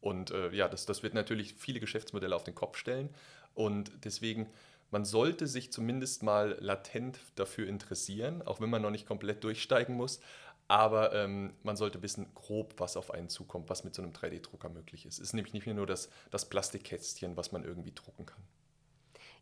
[0.00, 3.10] Und äh, ja, das, das wird natürlich viele Geschäftsmodelle auf den Kopf stellen.
[3.54, 4.48] Und deswegen
[4.90, 9.96] man sollte sich zumindest mal latent dafür interessieren, auch wenn man noch nicht komplett durchsteigen
[9.96, 10.20] muss.
[10.68, 14.68] Aber ähm, man sollte wissen, grob, was auf einen zukommt, was mit so einem 3D-Drucker
[14.68, 15.14] möglich ist.
[15.14, 18.42] Es ist nämlich nicht nur das, das Plastikkästchen, was man irgendwie drucken kann.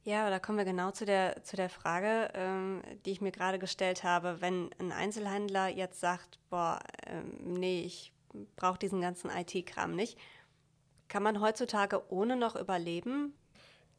[0.05, 3.59] Ja, da kommen wir genau zu der, zu der Frage, ähm, die ich mir gerade
[3.59, 4.41] gestellt habe.
[4.41, 8.15] Wenn ein Einzelhändler jetzt sagt, boah, ähm, nee, ich
[8.57, 10.17] brauche diesen ganzen IT-Kram nicht,
[11.09, 13.35] kann man heutzutage ohne noch überleben?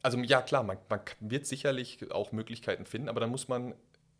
[0.02, 3.74] Also ja klar, man, man wird sicherlich auch Möglichkeiten finden, aber dann muss man,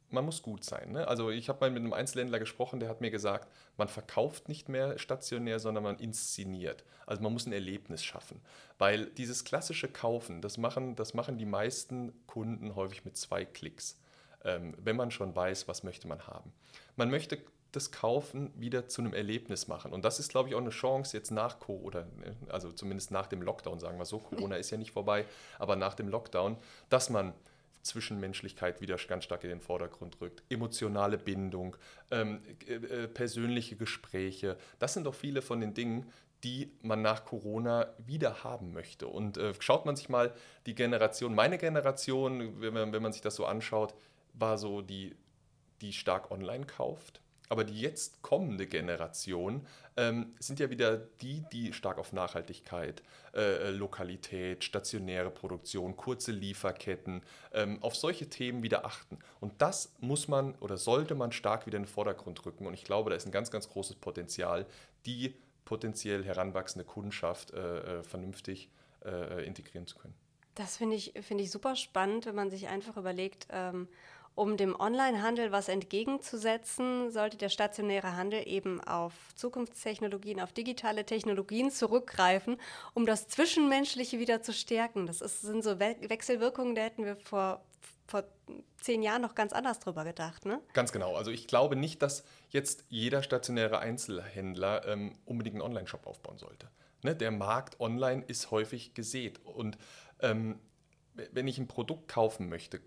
[0.10, 0.92] man muss gut sein.
[0.92, 1.08] Ne?
[1.08, 4.70] Also ich habe mal mit einem Einzelhändler gesprochen, der hat mir gesagt, man verkauft nicht
[4.70, 6.84] mehr stationär, sondern man inszeniert.
[7.06, 8.42] Also man muss ein Erlebnis schaffen.
[8.78, 14.00] Weil dieses klassische Kaufen, das machen, das machen die meisten Kunden häufig mit zwei Klicks.
[14.44, 16.54] Ähm, wenn man schon weiß, was möchte man haben.
[16.96, 17.40] Man möchte
[17.72, 19.94] das Kaufen wieder zu einem Erlebnis machen.
[19.94, 23.12] Und das ist, glaube ich, auch eine Chance jetzt nach Corona, oder ne, also zumindest
[23.12, 24.20] nach dem Lockdown, sagen wir so.
[24.20, 25.26] Corona ist ja nicht vorbei,
[25.60, 26.58] aber nach dem Lockdown,
[26.90, 27.34] dass man
[27.84, 30.44] Zwischenmenschlichkeit wieder ganz stark in den Vordergrund rückt.
[30.50, 31.78] Emotionale Bindung,
[32.12, 34.58] ähm, äh, äh, persönliche Gespräche.
[34.80, 36.12] Das sind doch viele von den Dingen,
[36.44, 39.08] die man nach Corona wieder haben möchte.
[39.08, 40.34] Und äh, schaut man sich mal
[40.66, 43.94] die Generation, meine Generation, wenn man, wenn man sich das so anschaut,
[44.34, 45.16] war so die,
[45.82, 49.66] die stark online kauft aber die jetzt kommende Generation
[49.98, 53.02] ähm, sind ja wieder die, die stark auf Nachhaltigkeit,
[53.34, 59.18] äh, äh, Lokalität, stationäre Produktion, kurze Lieferketten, ähm, auf solche Themen wieder achten.
[59.40, 62.68] Und das muss man oder sollte man stark wieder in den Vordergrund rücken.
[62.68, 64.66] Und ich glaube, da ist ein ganz, ganz großes Potenzial,
[65.06, 65.36] die
[65.66, 68.70] potenziell heranwachsende Kundschaft äh, äh vernünftig
[69.04, 70.16] äh, integrieren zu können.
[70.56, 73.88] Das finde ich, find ich super spannend, wenn man sich einfach überlegt, ähm,
[74.40, 81.72] um dem Onlinehandel was entgegenzusetzen, sollte der stationäre Handel eben auf Zukunftstechnologien, auf digitale Technologien
[81.72, 82.56] zurückgreifen,
[82.94, 85.08] um das Zwischenmenschliche wieder zu stärken.
[85.08, 87.66] Das ist, sind so We Wechselwirkungen, da hätten wir vor,
[88.08, 88.24] vor
[88.80, 90.46] zehn Jahren noch ganz anders drüber gedacht.
[90.46, 90.62] Ne?
[90.72, 91.18] Ganz genau.
[91.18, 96.70] Also ich glaube nicht, dass jetzt jeder stationäre Einzelhändler ähm, unbedingt einen Online-Shop aufbauen sollte.
[97.04, 97.14] Ne?
[97.14, 99.78] Der Markt online ist häufig gesät und
[100.22, 100.60] ähm,
[101.32, 102.82] wenn ich ein Produkt kaufen möchte,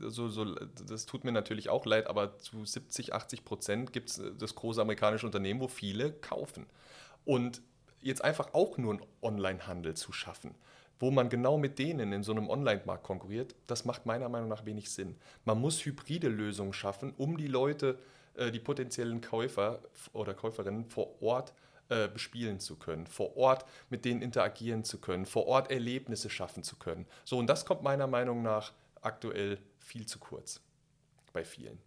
[0.00, 4.18] so, so, das tut mir natürlich auch leid, aber zu 70, 80 Prozent gibt es
[4.18, 6.66] äh, das große amerikanische Unternehmen, wo viele kaufen.
[7.24, 7.62] Und
[8.00, 10.54] jetzt einfach auch nur einen Online-Handel zu schaffen,
[11.00, 14.64] wo man genau mit denen in so einem Online-Markt konkurriert, das macht meiner Meinung nach
[14.64, 15.16] wenig Sinn.
[15.44, 17.98] Man muss hybride Lösungen schaffen, um die Leute,
[18.34, 19.80] äh, die potenziellen Käufer
[20.12, 21.52] oder Käuferinnen vor Ort
[21.88, 26.62] äh, bespielen zu können, vor Ort mit denen interagieren zu können, vor Ort Erlebnisse schaffen
[26.62, 27.06] zu können.
[27.24, 30.60] So, und das kommt meiner Meinung nach aktuell viel zu kurz
[31.32, 31.78] bei vielen.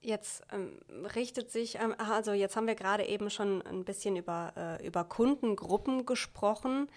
[0.00, 0.78] Jetzt ähm,
[1.16, 5.04] richtet sich, ähm, also jetzt haben wir gerade eben schon ein bisschen über, äh, über
[5.04, 6.88] Kundengruppen gesprochen.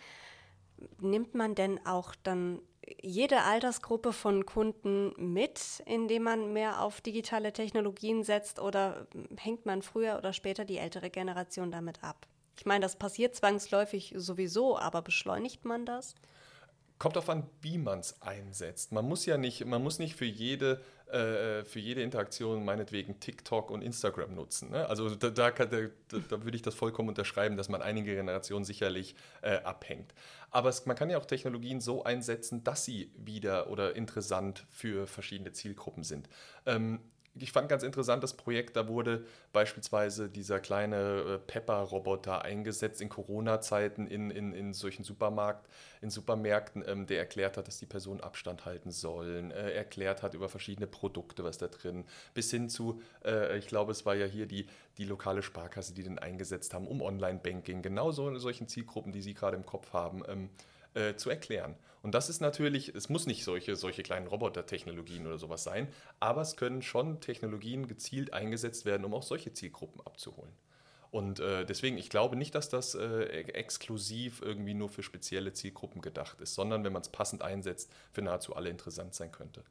[1.00, 2.62] Nimmt man denn auch dann
[3.02, 9.82] jede Altersgruppe von Kunden mit, indem man mehr auf digitale Technologien setzt oder hängt man
[9.82, 12.28] früher oder später die ältere Generation damit ab?
[12.58, 16.15] Ich meine, das passiert zwangsläufig sowieso, aber beschleunigt man das?
[16.97, 18.91] Kommt darauf an, wie man es einsetzt.
[18.91, 23.72] Man muss ja nicht, man muss nicht für jede, äh, für jede Interaktion meinetwegen TikTok
[23.72, 24.72] und Instagram nutzen.
[24.72, 24.88] Ne?
[24.88, 29.15] Also da, da, da, da, würde ich das vollkommen unterschreiben, dass man einige Generationen sicherlich
[29.41, 30.13] äh, abhängt.
[30.52, 35.08] Aber es, man kann ja auch Technologien so einsetzen, dass sie wieder oder interessant für
[35.08, 36.30] verschiedene Zielgruppen sind.
[36.65, 37.00] Ähm,
[37.41, 43.10] ich fand ganz interessant das Projekt, da wurde beispielsweise dieser kleine äh, Pepper-Roboter eingesetzt in
[43.10, 45.67] Corona-Zeiten in, in, in solchen Supermarkt,
[46.02, 50.34] in Supermärkten, ähm, der erklärt hat, dass die Personen Abstand halten sollen, äh, erklärt hat
[50.34, 54.25] über verschiedene Produkte, was da drin, bis hin zu, äh, ich glaube, es war ja
[54.25, 58.67] hier die, die lokale Sparkasse, die den eingesetzt haben, um Online-Banking, genau so in solchen
[58.67, 60.23] Zielgruppen, die Sie gerade im Kopf haben.
[60.28, 60.49] Ähm,
[60.95, 61.75] äh, zu erklären.
[62.02, 65.88] Und das ist natürlich, es muss nicht solche, solche kleinen Roboter-Technologien oder sowas sein,
[66.20, 70.54] aber es können schon Technologien gezielt eingesetzt werden, um auch solche Zielgruppen abzuholen.
[71.12, 76.02] Und äh, deswegen, ich glaube nicht, dass das äh, exklusiv irgendwie nur für spezielle Zielgruppen
[76.02, 79.64] gedacht ist, sondern wenn man es passend einsetzt, für nahezu alle interessant sein könnte.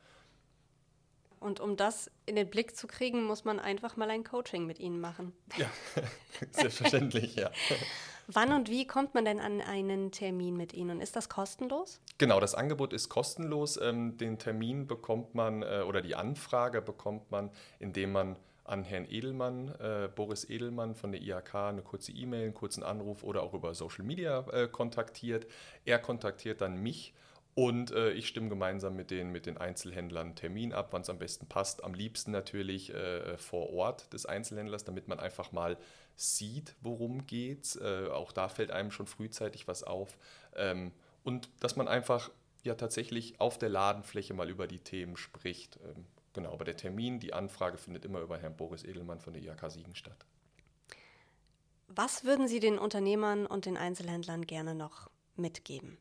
[1.40, 4.80] Und um das in den Blick zu kriegen, muss man einfach mal ein Coaching mit
[4.80, 5.32] Ihnen machen.
[5.56, 5.70] Ja,
[6.50, 7.50] selbstverständlich, ja.
[8.30, 11.00] Wann und wie kommt man denn an einen Termin mit Ihnen?
[11.00, 11.98] Ist das kostenlos?
[12.18, 13.80] Genau, das Angebot ist kostenlos.
[13.80, 19.06] Ähm, den Termin bekommt man äh, oder die Anfrage bekommt man, indem man an Herrn
[19.08, 23.54] Edelmann, äh, Boris Edelmann von der IHK, eine kurze E-Mail, einen kurzen Anruf oder auch
[23.54, 25.46] über Social Media äh, kontaktiert.
[25.86, 27.14] Er kontaktiert dann mich
[27.58, 31.10] und äh, ich stimme gemeinsam mit den, mit den Einzelhändlern einen Termin ab, wann es
[31.10, 31.82] am besten passt.
[31.82, 35.76] Am liebsten natürlich äh, vor Ort des Einzelhändlers, damit man einfach mal
[36.14, 40.16] sieht, worum geht äh, Auch da fällt einem schon frühzeitig was auf.
[40.54, 40.92] Ähm,
[41.24, 42.30] und dass man einfach
[42.62, 45.80] ja tatsächlich auf der Ladenfläche mal über die Themen spricht.
[45.82, 49.42] Ähm, genau, aber der Termin, die Anfrage findet immer über Herrn Boris Edelmann von der
[49.42, 50.26] IHK Siegen statt.
[51.88, 55.98] Was würden Sie den Unternehmern und den Einzelhändlern gerne noch mitgeben?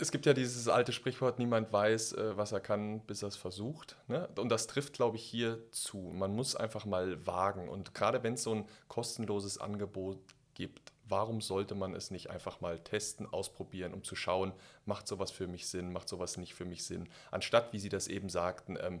[0.00, 3.36] Es gibt ja dieses alte Sprichwort, niemand weiß, äh, was er kann, bis er es
[3.36, 3.96] versucht.
[4.08, 4.28] Ne?
[4.36, 5.98] Und das trifft, glaube ich, hier zu.
[5.98, 7.68] Man muss einfach mal wagen.
[7.68, 10.18] Und gerade wenn es so ein kostenloses Angebot
[10.54, 14.52] gibt, warum sollte man es nicht einfach mal testen, ausprobieren, um zu schauen,
[14.86, 17.08] macht sowas für mich Sinn, macht sowas nicht für mich Sinn.
[17.30, 19.00] Anstatt, wie Sie das eben sagten, ähm,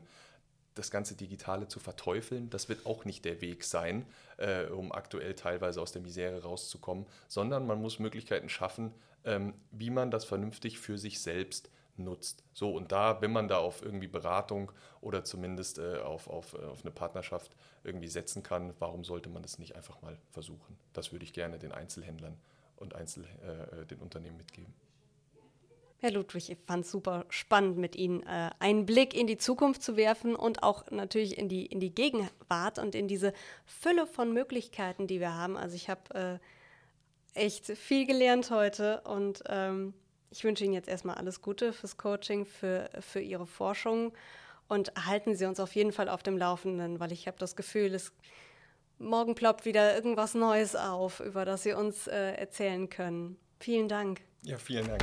[0.74, 4.06] das ganze Digitale zu verteufeln, das wird auch nicht der Weg sein,
[4.36, 8.92] äh, um aktuell teilweise aus der Misere rauszukommen, sondern man muss Möglichkeiten schaffen,
[9.24, 12.42] ähm, wie man das vernünftig für sich selbst nutzt.
[12.52, 16.64] So, und da, wenn man da auf irgendwie Beratung oder zumindest äh, auf, auf, äh,
[16.64, 17.52] auf eine Partnerschaft
[17.84, 20.76] irgendwie setzen kann, warum sollte man das nicht einfach mal versuchen?
[20.92, 22.36] Das würde ich gerne den Einzelhändlern
[22.76, 24.74] und Einzel, äh, äh den Unternehmen mitgeben.
[26.04, 29.82] Herr Ludwig, ich fand es super spannend, mit Ihnen äh, einen Blick in die Zukunft
[29.82, 33.32] zu werfen und auch natürlich in die, in die Gegenwart und in diese
[33.64, 35.56] Fülle von Möglichkeiten, die wir haben.
[35.56, 36.40] Also ich habe
[37.34, 39.94] äh, echt viel gelernt heute und ähm,
[40.28, 44.12] ich wünsche Ihnen jetzt erstmal alles Gute fürs Coaching, für, für Ihre Forschung
[44.68, 47.94] und halten Sie uns auf jeden Fall auf dem Laufenden, weil ich habe das Gefühl,
[47.94, 48.12] es
[48.98, 53.38] morgen ploppt wieder irgendwas Neues auf, über das Sie uns äh, erzählen können.
[53.58, 54.20] Vielen Dank.
[54.42, 55.02] Ja, vielen Dank.